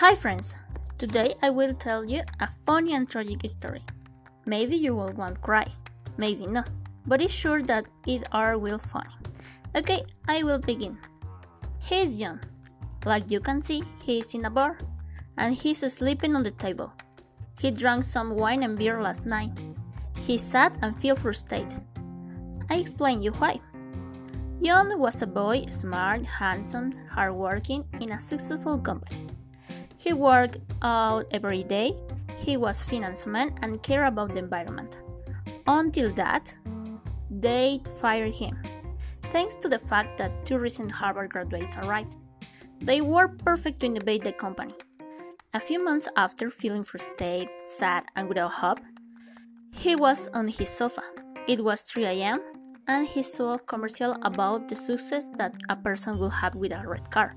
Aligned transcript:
Hi, 0.00 0.14
friends! 0.14 0.56
Today 0.98 1.36
I 1.40 1.48
will 1.48 1.72
tell 1.72 2.04
you 2.04 2.20
a 2.38 2.50
funny 2.66 2.92
and 2.92 3.08
tragic 3.08 3.40
story. 3.48 3.80
Maybe 4.44 4.76
you 4.76 4.94
will 4.94 5.12
want 5.12 5.40
cry, 5.40 5.72
maybe 6.18 6.44
not, 6.44 6.68
but 7.06 7.22
it's 7.22 7.32
sure 7.32 7.62
that 7.62 7.86
it 8.06 8.24
are 8.30 8.58
will 8.58 8.76
funny. 8.76 9.16
Okay, 9.74 10.04
I 10.28 10.42
will 10.42 10.58
begin. 10.58 10.98
He's 11.80 12.12
young. 12.12 12.40
Like 13.06 13.30
you 13.30 13.40
can 13.40 13.62
see, 13.62 13.84
he 14.04 14.18
is 14.18 14.34
in 14.34 14.44
a 14.44 14.50
bar, 14.50 14.76
and 15.38 15.54
he's 15.54 15.80
sleeping 15.90 16.36
on 16.36 16.42
the 16.42 16.50
table. 16.50 16.92
He 17.58 17.70
drank 17.70 18.04
some 18.04 18.36
wine 18.36 18.64
and 18.64 18.76
beer 18.76 19.00
last 19.00 19.24
night. 19.24 19.56
He 20.18 20.36
sat 20.36 20.76
and 20.82 20.94
feel 20.94 21.16
frustrated. 21.16 21.80
I 22.68 22.84
explain 22.84 23.22
you 23.22 23.32
why. 23.32 23.60
John 24.62 24.98
was 24.98 25.22
a 25.22 25.26
boy, 25.26 25.64
smart, 25.70 26.22
handsome, 26.26 26.92
hardworking, 27.08 27.88
in 27.98 28.12
a 28.12 28.20
successful 28.20 28.78
company. 28.78 29.25
He 30.06 30.12
worked 30.12 30.58
out 30.82 31.26
every 31.32 31.64
day, 31.64 31.96
he 32.38 32.56
was 32.56 32.80
financeman 32.80 33.58
and 33.62 33.82
cared 33.82 34.06
about 34.06 34.34
the 34.34 34.38
environment. 34.38 34.96
Until 35.66 36.12
that, 36.14 36.54
they 37.28 37.80
fired 37.98 38.32
him, 38.32 38.56
thanks 39.32 39.56
to 39.56 39.68
the 39.68 39.80
fact 39.80 40.16
that 40.18 40.46
two 40.46 40.58
recent 40.58 40.92
Harvard 40.92 41.30
graduates 41.30 41.76
arrived. 41.78 42.14
They 42.80 43.00
were 43.00 43.26
perfect 43.26 43.80
to 43.80 43.86
innovate 43.86 44.22
the 44.22 44.30
company. 44.30 44.74
A 45.54 45.58
few 45.58 45.82
months 45.82 46.06
after 46.16 46.50
feeling 46.50 46.84
frustrated, 46.84 47.48
sad, 47.58 48.04
and 48.14 48.28
without 48.28 48.52
hope, 48.52 48.78
he 49.72 49.96
was 49.96 50.28
on 50.28 50.46
his 50.46 50.68
sofa. 50.68 51.02
It 51.48 51.64
was 51.64 51.82
3 51.82 52.04
a.m 52.04 52.40
and 52.86 53.08
he 53.08 53.24
saw 53.24 53.54
a 53.54 53.58
commercial 53.58 54.16
about 54.22 54.68
the 54.68 54.76
success 54.76 55.28
that 55.36 55.52
a 55.68 55.74
person 55.74 56.16
will 56.20 56.30
have 56.30 56.54
with 56.54 56.70
a 56.70 56.86
red 56.86 57.10
car. 57.10 57.34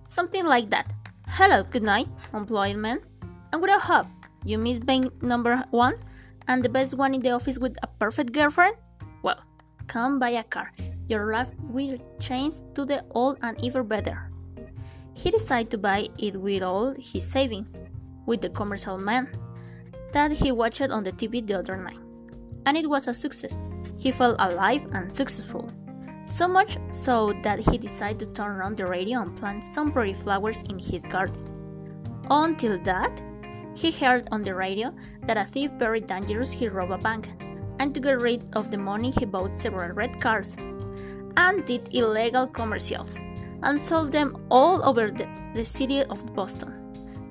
Something 0.00 0.46
like 0.46 0.70
that. 0.70 0.90
Hello, 1.34 1.62
good 1.62 1.84
night, 1.84 2.08
employment. 2.34 2.76
Man. 2.76 3.30
And 3.52 3.62
with 3.62 3.70
a 3.70 3.78
hope, 3.78 4.08
you 4.44 4.58
miss 4.58 4.80
being 4.80 5.10
number 5.22 5.64
one 5.70 5.94
and 6.48 6.62
the 6.62 6.68
best 6.68 6.94
one 6.94 7.14
in 7.14 7.20
the 7.20 7.30
office 7.30 7.56
with 7.56 7.76
a 7.84 7.86
perfect 7.86 8.32
girlfriend? 8.32 8.74
Well, 9.22 9.38
come 9.86 10.18
buy 10.18 10.30
a 10.30 10.42
car. 10.42 10.72
Your 11.08 11.32
life 11.32 11.54
will 11.62 11.98
change 12.18 12.56
to 12.74 12.84
the 12.84 13.04
old 13.12 13.38
and 13.42 13.56
even 13.64 13.86
better. 13.86 14.32
He 15.14 15.30
decided 15.30 15.70
to 15.70 15.78
buy 15.78 16.08
it 16.18 16.34
with 16.34 16.64
all 16.64 16.94
his 16.98 17.30
savings, 17.30 17.78
with 18.26 18.40
the 18.42 18.50
commercial 18.50 18.98
man 18.98 19.28
that 20.12 20.32
he 20.32 20.50
watched 20.50 20.82
on 20.82 21.04
the 21.04 21.12
TV 21.12 21.46
the 21.46 21.60
other 21.60 21.76
night. 21.76 22.00
And 22.66 22.76
it 22.76 22.90
was 22.90 23.06
a 23.06 23.14
success. 23.14 23.62
He 23.96 24.10
felt 24.10 24.34
alive 24.40 24.84
and 24.92 25.10
successful. 25.10 25.70
So 26.30 26.48
much 26.48 26.78
so 26.90 27.34
that 27.42 27.58
he 27.58 27.76
decided 27.76 28.20
to 28.20 28.26
turn 28.32 28.62
on 28.62 28.74
the 28.74 28.86
radio 28.86 29.20
and 29.20 29.36
plant 29.36 29.62
some 29.62 29.92
pretty 29.92 30.14
flowers 30.14 30.62
in 30.70 30.78
his 30.78 31.06
garden. 31.06 31.36
Until 32.30 32.78
that, 32.84 33.20
he 33.74 33.90
heard 33.90 34.26
on 34.32 34.42
the 34.42 34.54
radio 34.54 34.94
that 35.26 35.36
a 35.36 35.44
thief 35.44 35.70
very 35.72 36.00
dangerous 36.00 36.50
he 36.50 36.68
robbed 36.68 36.92
a 36.92 36.98
bank, 36.98 37.28
and 37.78 37.92
to 37.94 38.00
get 38.00 38.20
rid 38.20 38.48
of 38.54 38.70
the 38.70 38.78
money 38.78 39.10
he 39.10 39.26
bought 39.26 39.56
several 39.56 39.92
red 39.92 40.20
cars 40.20 40.56
and 41.36 41.64
did 41.66 41.94
illegal 41.94 42.46
commercials 42.46 43.18
and 43.62 43.80
sold 43.80 44.12
them 44.12 44.46
all 44.50 44.82
over 44.82 45.10
the, 45.10 45.28
the 45.54 45.64
city 45.64 46.02
of 46.04 46.34
Boston. 46.34 46.72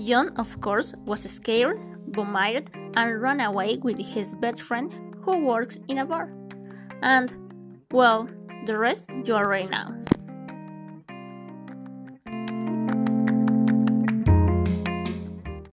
John, 0.00 0.28
of 0.36 0.60
course, 0.60 0.94
was 1.04 1.22
scared, 1.22 1.80
vomited, 2.08 2.70
and 2.96 3.20
ran 3.20 3.40
away 3.40 3.78
with 3.78 3.98
his 3.98 4.34
best 4.36 4.62
friend 4.62 4.92
who 5.22 5.44
works 5.44 5.78
in 5.88 5.98
a 5.98 6.06
bar. 6.06 6.32
And, 7.02 7.34
well, 7.90 8.28
the 8.66 8.78
rest 8.78 9.10
you 9.24 9.34
already 9.34 9.68
know. 9.68 9.88